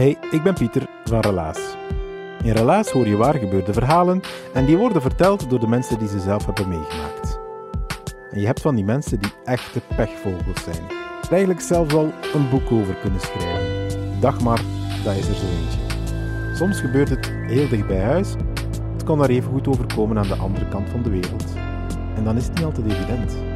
[0.00, 1.76] Hey, ik ben Pieter van Relaas.
[2.42, 4.20] In Relaas hoor je waar gebeurde verhalen
[4.54, 7.40] en die worden verteld door de mensen die ze zelf hebben meegemaakt.
[8.30, 10.82] En je hebt van die mensen die echte pechvogels zijn.
[11.30, 14.20] Eigenlijk zelfs wel een boek over kunnen schrijven.
[14.20, 14.62] Dag maar,
[15.04, 15.80] dat is er zo eentje.
[16.54, 18.34] Soms gebeurt het heel dicht bij huis.
[18.92, 21.44] Het kan daar even goed overkomen aan de andere kant van de wereld.
[22.16, 23.49] En dan is het niet altijd evident.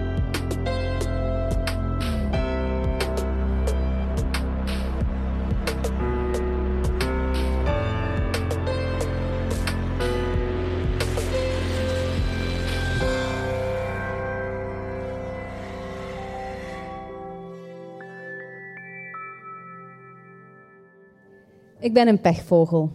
[21.85, 22.91] Ik ben een pechvogel.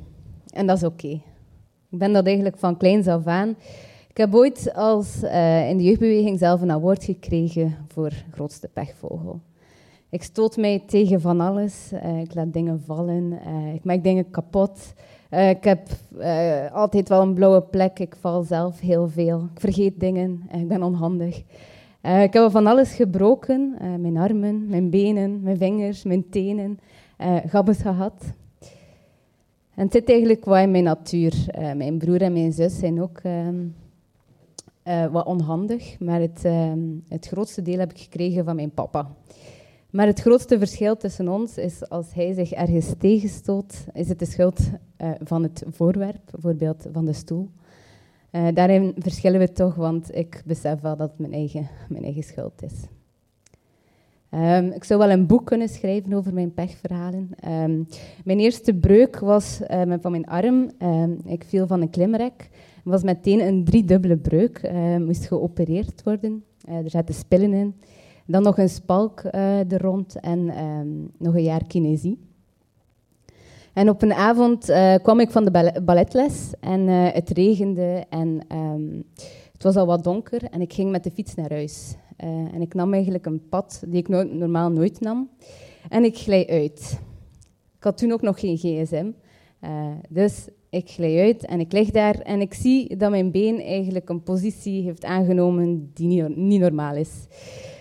[0.53, 1.07] En dat is oké.
[1.89, 3.49] Ik ben dat eigenlijk van kleins af aan.
[4.09, 9.39] Ik heb ooit als, uh, in de jeugdbeweging zelf een award gekregen voor grootste pechvogel.
[10.09, 11.91] Ik stoot mij tegen van alles.
[11.93, 13.39] Uh, ik laat dingen vallen.
[13.47, 14.93] Uh, ik maak dingen kapot.
[15.29, 15.87] ik heb
[16.73, 17.99] altijd wel een blauwe plek.
[17.99, 19.47] Ik val zelf heel veel.
[19.53, 20.41] Ik vergeet dingen.
[20.51, 21.37] ik ben onhandig.
[22.01, 23.75] ik heb van alles gebroken.
[23.99, 26.79] mijn armen, mijn benen, mijn vingers, mijn tenen.
[27.45, 28.37] gabbes gehad.
[29.80, 31.34] En het zit eigenlijk wat in mijn natuur.
[31.59, 33.47] Uh, mijn broer en mijn zus zijn ook uh,
[34.84, 39.16] uh, wat onhandig, maar het, ehm, het grootste deel heb ik gekregen van mijn papa.
[39.90, 44.25] Maar het grootste verschil tussen ons is als hij zich ergens tegenstoot, is het de
[44.25, 44.59] schuld
[44.97, 47.50] eh, van het voorwerp, bijvoorbeeld van de stoel.
[48.53, 52.63] daarin verschillen we toch, want ik besef wel dat het mijn eigen, mijn eigen schuld
[52.63, 52.98] is.
[54.34, 57.29] Um, ik zou wel een boek kunnen schrijven over mijn pechverhalen.
[57.47, 57.88] Um,
[58.23, 60.72] mijn eerste breuk was um, van mijn arm.
[61.25, 62.50] ik viel van een klimrek.
[62.75, 64.72] Het was meteen een driedubbele breuk.
[65.00, 66.44] moest geopereerd worden.
[66.69, 67.75] Uh, er zaten spillen in.
[68.25, 70.46] Dan nog een spalk uh, er rond en
[71.17, 72.19] nog een jaar kinesie.
[73.73, 78.41] En op een avond uh, kwam ik van de balletles en het regende en
[79.59, 81.96] het was al wat donker en ik ging met de fiets naar huis.
[82.24, 85.30] Uh, en ik nam eigenlijk een pad die ik normaal nooit nam.
[85.90, 87.00] En ik glij uit.
[87.78, 89.12] Ik had toen ook nog geen gsm.
[89.59, 93.62] Eh, dus ik glij uit en ik lig daar en ik zie dat mijn been
[93.62, 97.12] eigenlijk een positie heeft aangenomen die niet, niet normaal is.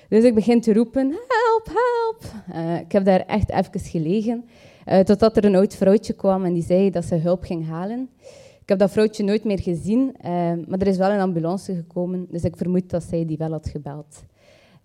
[0.08, 2.32] Dus ik begin te roepen, help, help.
[2.54, 4.44] Uh, ik heb daar echt even gelegen,
[5.04, 8.08] totdat er een oud vrouwtje kwam en die zei dat ze hulp ging halen.
[8.68, 10.30] Ik heb dat vrouwtje nooit meer gezien, uh,
[10.66, 13.68] maar er is wel een ambulance gekomen, dus ik vermoed dat zij die wel had
[13.68, 14.24] gebeld.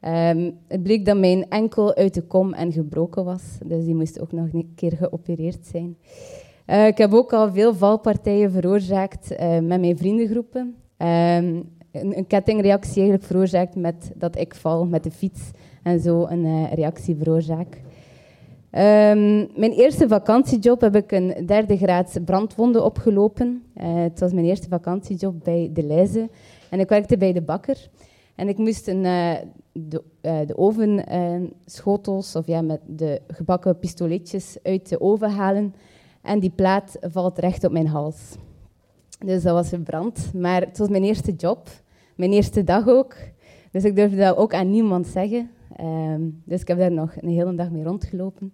[0.02, 4.20] Um, het bleek dat mijn enkel uit de kom en gebroken was, dus die moest
[4.20, 5.98] ook nog een keer geopereerd zijn.
[6.68, 10.76] Uh, ik heb ook al veel valpartijen veroorzaakt uh, met mijn vriendengroepen.
[10.98, 11.08] Um,
[11.92, 15.52] een, een, kettingreactie eigenlijk veroorzaakt met dat ik val met de fiets
[15.82, 17.82] en zo een reactie veroorzaak.
[18.76, 23.64] Um, mijn eerste vakantiejob heb ik een derde graad brandwonde opgelopen.
[23.78, 26.30] Uh, het was mijn eerste vakantiejob bij De Leize.
[26.70, 27.90] En ik werkte bij de bakker.
[28.36, 29.34] En ik moest een, uh,
[29.72, 35.76] de, uh, de ovenschotels, of ja, met de gebakken pistoletjes uit de oven halen.
[36.22, 38.36] En die plaat valt recht op mijn hals.
[39.26, 40.32] Dus dat was verbrand.
[40.34, 41.70] Maar het was mijn eerste job.
[42.16, 43.16] Mijn eerste dag ook.
[43.72, 45.50] Dus ik durfde dat ook aan niemand zeggen.
[45.82, 48.54] Um, dus ik heb daar nog een hele dag mee rondgelopen.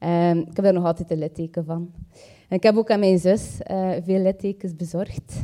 [0.00, 1.90] Um, ik heb daar nog altijd een litteken van.
[2.48, 5.42] Ik heb ook aan mijn zus uh, veel littekens bezorgd.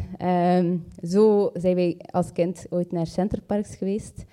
[0.58, 4.24] Um, zo zijn wij als kind ooit naar Centerparks geweest.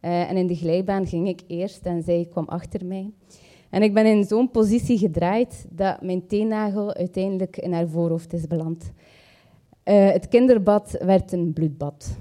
[0.00, 3.10] Uh, en in de glijbaan ging ik eerst en zij kwam achter mij.
[3.70, 8.46] En ik ben in zo'n positie gedraaid dat mijn teennagel uiteindelijk in haar voorhoofd is
[8.46, 8.92] beland.
[9.84, 12.16] Uh, het kinderbad werd een bloedbad.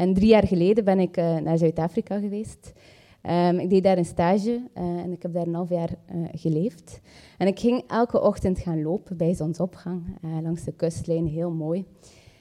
[0.00, 2.72] En drie jaar geleden ben ik uh, naar Zuid-Afrika geweest.
[3.22, 6.28] Um, ik deed daar een stage uh, en ik heb daar een half jaar uh,
[6.32, 7.00] geleefd.
[7.38, 10.02] En ik ging elke ochtend gaan lopen bij zonsopgang
[10.42, 11.84] langs de kustlijn, heel mooi.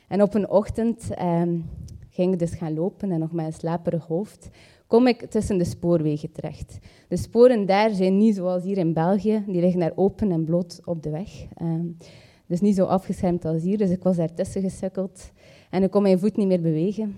[0.07, 1.69] En op een ochtend um,
[2.09, 4.49] ging ik dus gaan lopen en nog met een slaperig hoofd
[4.87, 6.79] kom ik tussen de spoorwegen terecht.
[7.07, 10.81] De sporen daar zijn niet zoals hier in België, die liggen daar open en bloot
[10.85, 11.45] op de weg.
[11.61, 11.97] Um,
[12.47, 15.31] dus niet zo afgeschermd als hier, dus ik was daar tussen gesukkeld
[15.69, 17.15] en ik kon mijn voet niet meer bewegen.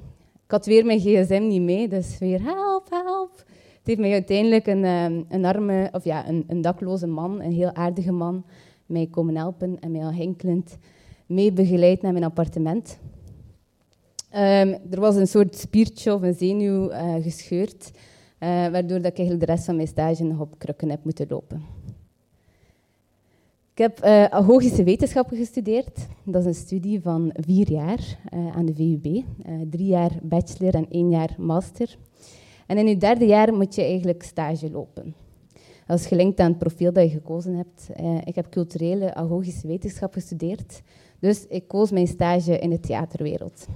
[0.52, 3.38] Ik had weer mijn gsm niet mee, dus weer help, help.
[3.38, 7.52] Het heeft mij uiteindelijk een, um, een arme, of ja, een, een dakloze man, een
[7.52, 8.46] heel aardige man,
[8.86, 10.78] mij komen helpen en mij al hinkelend
[11.26, 13.00] mee begeleid naar mijn appartement.
[14.34, 14.40] Um,
[14.90, 17.92] er was een soort spiertje of een zenuw uh, gescheurd,
[18.40, 21.26] uh, waardoor dat ik eigenlijk de rest van mijn stage nog op krukken heb moeten
[21.30, 21.62] lopen.
[23.82, 26.08] Ik heb uh, wetenschappen gestudeerd.
[26.24, 28.18] Dat is een studie van vier jaar
[28.56, 29.24] aan de VUB.
[29.70, 31.98] drie jaar bachelor en één jaar master.
[32.68, 35.16] En in je derde jaar moet je eigenlijk stage lopen.
[35.88, 37.90] Dat is gelinkt aan het profiel dat je gekozen hebt.
[38.24, 40.82] ik heb culturele agogische wetenschap gestudeerd.
[41.20, 43.68] Dus ik koos mijn stage in de theaterwereld.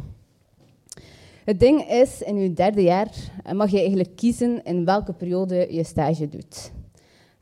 [1.46, 3.12] Het ding is, in je derde jaar
[3.54, 6.72] mag je eigenlijk kiezen in welke periode je stage doet.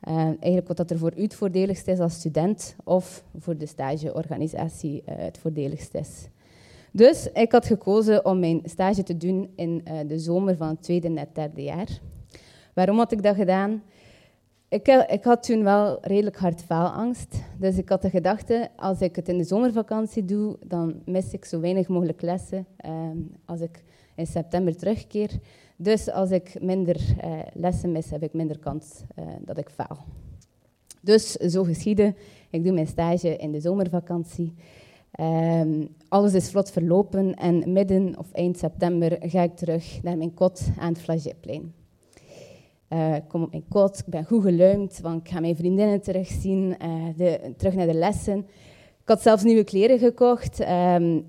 [0.08, 3.66] Uh, eigenlijk wat dat er voor u het voordeligst is als student of voor de
[3.66, 6.28] stageorganisatie uh, het voordeligst is.
[6.92, 10.82] Dus ik had gekozen om mijn stage te doen in uh, de zomer van het
[10.82, 11.88] tweede en derde jaar.
[12.74, 13.82] Waarom had ik dat gedaan?
[14.68, 17.36] Ik, ik, had toen wel redelijk hard faalangst.
[17.58, 21.44] Dus ik had de gedachte, als ik het in de zomervakantie doe, dan mis ik
[21.44, 22.66] zo weinig mogelijk lessen.
[22.76, 23.82] Ehm, als ik
[24.14, 25.30] in september terugkeer.
[25.76, 30.04] Dus als ik minder uh, lessen mis, heb ik minder kans uh, dat ik faal.
[31.00, 32.16] Dus zo geschieden.
[32.50, 34.54] Ik doe mijn stage in de zomervakantie.
[35.20, 40.34] Um, alles is vlot verlopen en midden of eind september ga ik terug naar mijn
[40.34, 41.74] kot aan het Flagetplein.
[42.88, 46.00] Uh, ik kom op mijn kot, ik ben goed geluimd, want ik ga mijn vriendinnen
[46.00, 46.76] terugzien,
[47.16, 48.38] de, terug naar de lessen.
[49.00, 50.60] Ik had zelfs nieuwe kleren gekocht.
[50.68, 51.24] Um,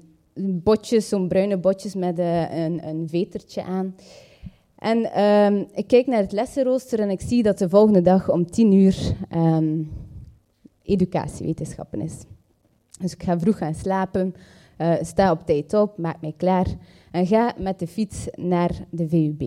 [0.63, 3.95] botjes, zo'n bruine botjes met een, een, vetertje aan.
[4.75, 8.51] En um, ik kijk naar het lessenrooster en ik zie dat de volgende dag om
[8.51, 9.91] tien uur um,
[10.81, 12.23] educatiewetenschappen is.
[12.99, 14.35] Dus ik ga vroeg gaan slapen,
[14.77, 16.67] uh, sta op tijd op, maak mij klaar
[17.11, 19.41] en ga met de fiets naar de VUB.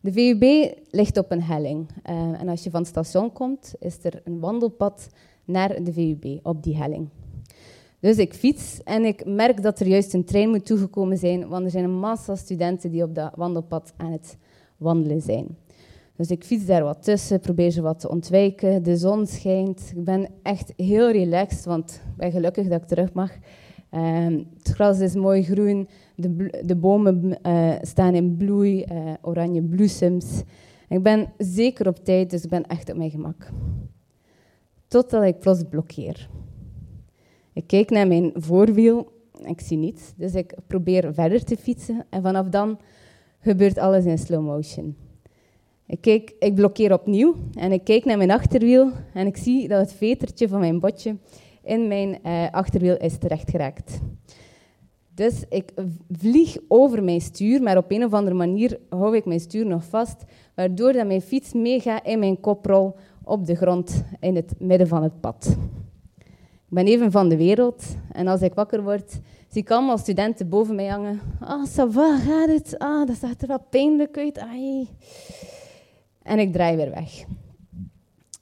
[0.00, 1.88] De VUB ligt op een helling.
[2.10, 5.08] Uh, en als je van het station komt, is er een wandelpad
[5.44, 7.08] naar de VUB op die helling.
[8.00, 11.64] Dus ik fiets en ik merk dat er juist een trein moet toegekomen zijn, want
[11.64, 14.36] er zijn een massa studenten die op dat wandelpad aan het
[14.76, 15.46] wandelen zijn.
[16.16, 18.82] Dus ik fiets daar wat tussen, probeer ze wat te ontwijken.
[18.82, 19.92] De zon schijnt.
[19.96, 23.30] Ik ben echt heel relaxed, want ik ben gelukkig dat ik terug mag.
[23.90, 29.62] Uh, het gras is mooi groen, de, de bomen uh, staan in bloei, uh, oranje
[29.62, 30.42] bloesems.
[30.88, 33.50] Ik ben zeker op tijd, dus ik ben echt op mijn gemak.
[34.88, 36.28] Totdat ik plots blokkeer.
[37.58, 39.12] Ik kijk naar mijn voorwiel
[39.44, 40.12] ik zie niets.
[40.16, 42.78] Dus ik probeer verder te fietsen en vanaf dan
[43.40, 44.96] gebeurt alles in slow motion.
[45.86, 49.92] Ik, ik blokkeer opnieuw en ik kijk naar mijn achterwiel en ik zie dat het
[49.92, 51.16] vetertje van mijn botje
[51.62, 54.00] in mijn uh, achterwiel is terechtgeraakt.
[55.14, 55.72] Dus ik
[56.10, 59.84] vlieg over mijn stuur, maar op een of andere manier hou ik mijn stuur nog
[59.84, 62.94] vast, waardoor dat mijn fiets meegaat in mijn koprol
[63.24, 65.56] op de grond in het midden van het pad.
[66.68, 69.10] Ik ben even van de wereld en als ik wakker word,
[69.48, 71.20] zie ik allemaal studenten boven mij hangen.
[71.40, 72.78] Ah, ça va, gaat het?
[72.78, 74.38] Ah, dat zag er wat pijnlijk uit.
[74.38, 74.88] Ai.
[76.22, 77.24] En ik draai weer weg.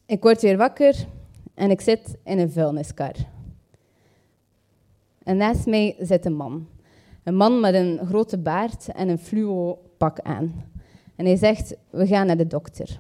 [0.06, 1.06] Ik word weer wakker
[1.54, 3.14] en ik zit in een vuilniskar.
[5.22, 6.68] En naast mij zit een man.
[7.24, 10.64] Een man met een grote baard en een fluo pak aan.
[11.16, 12.98] En hij zegt, we gaan naar de dokter.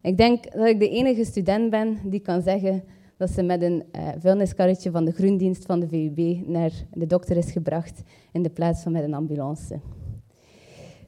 [0.00, 2.84] Ik denk dat ik de enige student ben die kan zeggen
[3.22, 7.36] dat ze met een uh, vuilniskarretje van de groendienst van de VUB naar de dokter
[7.36, 8.02] is gebracht
[8.32, 9.80] in de plaats van met een ambulance.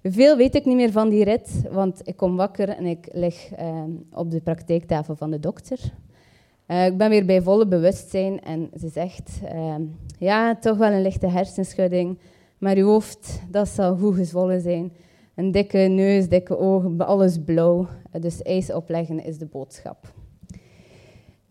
[0.02, 3.58] Veel weet ik niet meer van die rit, want ik kom wakker en ik lig
[3.58, 5.78] uh, op de praktijktafel van de dokter.
[6.66, 9.40] Uh, ik ben weer bij volle bewustzijn en ze zegt,
[10.18, 12.18] ja, toch wel een lichte hersenschudding,
[12.58, 14.92] maar uw hoofd, dat zal goed gezwollen zijn.
[15.34, 17.88] Een dikke neus, dikke ogen, alles blauw.
[18.20, 20.12] dus ijs opleggen is de boodschap.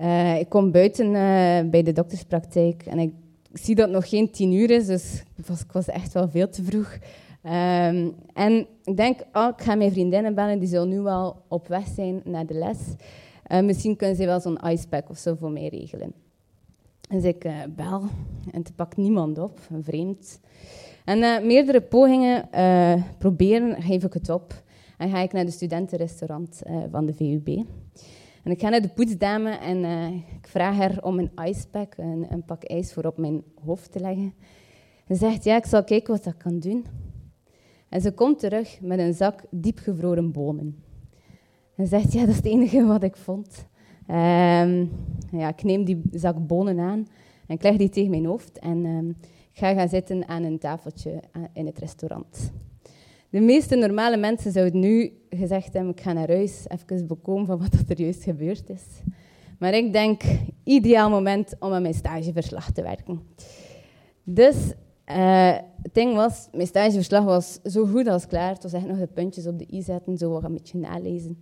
[0.03, 3.13] Uh, ik kom buiten uh, bij de dokterspraktijk en ik
[3.53, 6.63] zie dat het nog geen tien uur is, dus ik was, echt wel veel te
[6.63, 6.97] vroeg.
[7.43, 11.67] Um, en ik denk, oh, ik ga mijn vriendinnen bellen, die zullen nu wel op
[11.67, 12.77] weg zijn naar de les.
[13.47, 16.13] Uh, misschien kunnen ze wel zo'n icepack of zo voor mij regelen.
[17.09, 18.01] Dus ik bel
[18.51, 20.39] en het pakt niemand op, vreemd.
[21.05, 22.49] En meerdere pogingen
[23.17, 24.63] proberen, geef ik het op.
[24.97, 27.65] En ga ik naar de studentenrestaurant van de VUB.
[28.43, 32.25] En ik ga naar de poetsdame en uh, ik vraag haar om een icepack, een,
[32.29, 34.33] een pak ijs voor op mijn hoofd te leggen.
[35.07, 36.85] Ze zegt, ja, ik zal kijken wat dat kan doen.
[37.89, 40.83] En ze komt terug met een zak diepgevroren bonen.
[41.75, 43.65] En zegt, ja, dat is het enige wat ik vond.
[44.07, 44.91] Um,
[45.31, 47.07] ja, ik neem die zak bonen aan
[47.47, 49.09] en ik leg die tegen mijn hoofd en um,
[49.51, 52.51] ik ga gaan zitten aan een tafeltje eh, in het restaurant.
[53.33, 57.59] De meeste normale mensen zouden nu gezegd hebben, ik ga naar huis, even bekomen van
[57.59, 58.83] wat er juist gebeurd is.
[59.59, 60.21] Maar ik denk,
[60.63, 63.21] ideaal moment om aan mijn stageverslag te werken.
[64.23, 64.55] Dus
[65.11, 65.57] uh,
[65.91, 68.53] ding was, mijn stageverslag was zo goed als klaar.
[68.53, 71.37] Het was echt nog de puntjes op de i zetten, zo wat een beetje nalezen.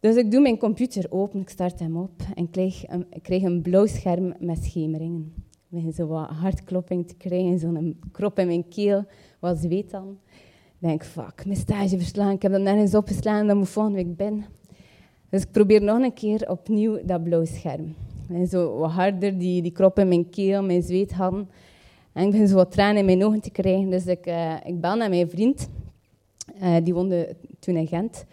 [0.00, 3.42] Dus ik doe mijn computer open, ik start hem op en kreeg een, ik kreeg
[3.42, 5.32] een blauw scherm met schemeringen.
[5.36, 9.04] Ik begin zo wat hartklopping te krijgen, zo'n krop in mijn keel,
[9.40, 10.18] wat zweet dan.
[10.84, 14.44] Denk, fuck, mijn stage verslaan, ik heb dat nergens opgeslaan, dat moet volgende week binnen.
[15.30, 17.94] Dus ik probeer nog een keer opnieuw dat blauw scherm.
[18.28, 21.12] En zo wat harder, die, die krop in mijn keel, mijn zweet.
[21.18, 21.48] En
[22.12, 23.90] ik begin zo wat tranen in mijn ogen te krijgen.
[23.90, 25.68] Dus ik, uh, ik bel naar mijn vriend,
[26.62, 28.24] uh, die woonde toen in Gent.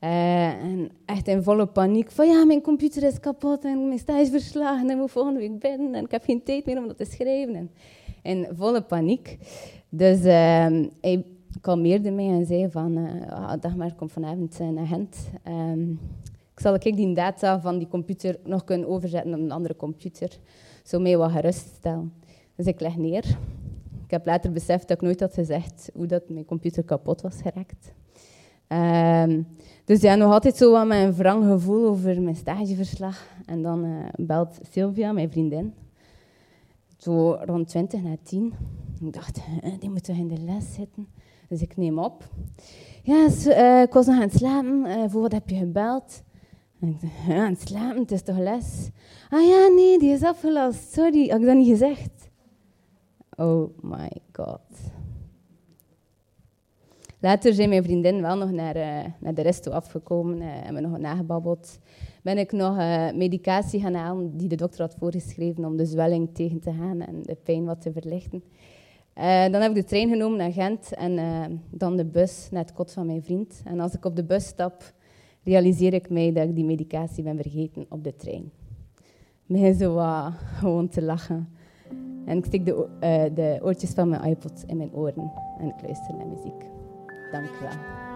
[0.00, 2.10] Uh, en echt in volle paniek.
[2.10, 5.94] Van ja, mijn computer is kapot en mijn stage verslagen en moet volgende week binnen
[5.94, 7.54] en ik heb geen tijd meer om dat te schrijven.
[7.54, 7.70] En
[8.22, 9.38] in volle paniek.
[9.88, 10.24] Dus uh,
[11.00, 11.24] hij
[11.60, 15.30] kalmeerde mij en zei van, uh, dag maar, kom vanavond naar Gent.
[15.48, 15.98] Um,
[16.60, 20.38] ik zal ik die data van die computer nog kunnen overzetten op een andere computer.
[20.84, 22.12] Zo mij wat geruststellen.
[22.56, 23.24] Dus ik leg neer.
[24.04, 27.40] Ik heb later beseft dat ik nooit had gezegd hoe dat mijn computer kapot was
[27.42, 27.92] geraakt.
[29.28, 29.46] Um,
[29.84, 33.26] dus ja, nog altijd zo wat met een wrang gevoel over mijn stageverslag.
[33.46, 35.74] En dan uh, belt Sylvia, mijn vriendin,
[36.96, 38.52] zo rond 20 na 10.
[39.00, 39.40] Ik dacht,
[39.80, 41.08] die moet toch in de les zitten?
[41.50, 42.28] Dus ik neem op.
[43.02, 44.84] Ja, uh, ik was nog aan het slapen.
[44.86, 46.22] Uh, voor wat heb je gebeld?
[46.80, 48.90] En ik dacht, aan het slapen, het is toch les?
[49.30, 50.92] Ah ja, nee, die is afgelast.
[50.92, 52.30] Sorry, had ik dat niet gezegd?
[53.36, 54.60] Oh my god.
[57.20, 60.80] Later zijn mijn vriendin wel nog naar, uh, naar de rest toe afgekomen en we
[60.80, 61.78] nog nagebabbeld.
[62.22, 62.76] Ben ik nog
[63.14, 67.22] medicatie gaan halen die de dokter had voorgeschreven om de zwelling tegen te gaan en
[67.22, 68.42] de pijn wat te verlichten.
[69.50, 72.92] Dan heb ik de trein genomen naar Gent en dan de bus naar het kot
[72.92, 73.62] van mijn vriend.
[73.64, 74.92] En als ik op de bus stap,
[75.44, 78.50] realiseer ik mij dat ik die medicatie ben vergeten op de trein.
[79.46, 79.96] Ik begin zo
[80.58, 81.48] gewoon te lachen.
[82.24, 82.88] En ik steek de,
[83.34, 86.64] de oortjes van mijn iPod in mijn oren en ik luister naar muziek.
[87.32, 88.09] Dank u wel.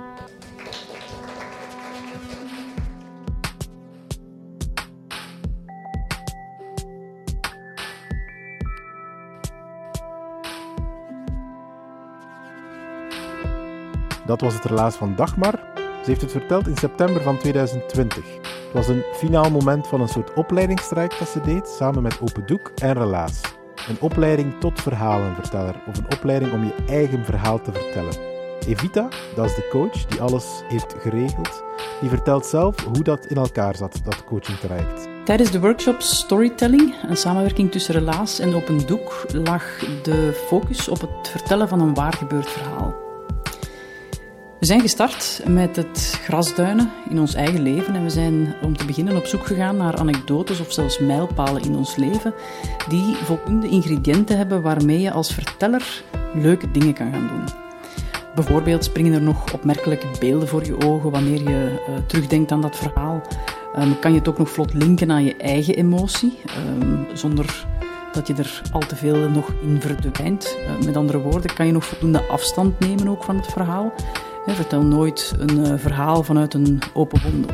[14.27, 15.55] Dat was het relaas van Dagmar.
[15.75, 18.25] Ze heeft het verteld in september van 2020.
[18.35, 22.47] Het was een finaal moment van een soort opleidingstraject dat ze deed, samen met Open
[22.47, 23.41] Doek en Relaas.
[23.89, 28.13] Een opleiding tot verhalenverteller, of een opleiding om je eigen verhaal te vertellen.
[28.67, 31.65] Evita, dat is de coach die alles heeft geregeld,
[32.01, 35.09] die vertelt zelf hoe dat in elkaar zat, dat coachingtraject.
[35.25, 41.01] Tijdens de workshop Storytelling, een samenwerking tussen Relaas en Open Doek, lag de focus op
[41.01, 43.04] het vertellen van een waargebeurd verhaal.
[44.65, 48.85] We zijn gestart met het grasduinen in ons eigen leven en we zijn om te
[48.85, 52.35] beginnen op zoek gegaan naar anekdotes of zelfs mijlpalen in ons leven
[52.89, 56.03] die voldoende ingrediënten hebben waarmee je als verteller
[56.35, 57.45] leuke dingen kan gaan doen.
[58.35, 62.77] Bijvoorbeeld springen er nog opmerkelijke beelden voor je ogen wanneer je uh, terugdenkt aan dat
[62.77, 63.23] verhaal.
[63.79, 66.39] Um, kan je het ook nog vlot linken aan je eigen emotie,
[66.81, 67.67] um, zonder
[68.13, 70.57] dat je er al te veel nog in verdwijnt.
[70.59, 73.93] Uh, met andere woorden, kan je nog voldoende afstand nemen ook van het verhaal.
[74.47, 77.49] Vertel nooit een uh, verhaal vanuit een open wonde.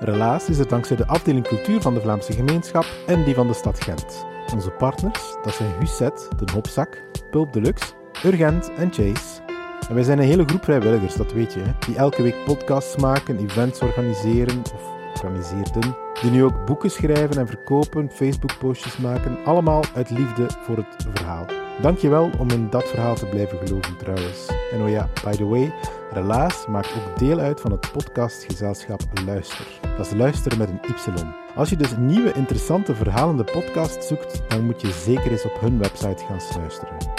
[0.00, 3.54] Relaas is het dankzij de afdeling cultuur van de Vlaamse gemeenschap en die van de
[3.54, 4.26] stad Gent.
[4.54, 7.92] Onze partners, dat zijn Husset, de Hopzak, Pulp Deluxe
[8.24, 9.40] Urgent en Chase.
[9.88, 13.38] En wij zijn een hele groep vrijwilligers, dat weet je, die elke week podcasts maken,
[13.38, 14.82] events organiseren of
[15.14, 15.96] organiseerden.
[16.22, 21.65] Die nu ook boeken schrijven en verkopen, Facebook-postjes maken, allemaal uit liefde voor het verhaal.
[21.82, 24.48] Dankjewel om in dat verhaal te blijven geloven trouwens.
[24.72, 25.72] En oh ja, by the way,
[26.12, 29.66] Relaas maakt ook deel uit van het podcastgezelschap Luister.
[29.96, 31.22] Dat is luisteren met een Y.
[31.54, 35.78] Als je dus nieuwe interessante verhalende podcast zoekt, dan moet je zeker eens op hun
[35.78, 37.15] website gaan luisteren.